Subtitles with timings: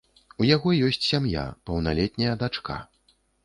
[0.43, 2.83] У яго ёсць сям'я, паўналетняя дачка.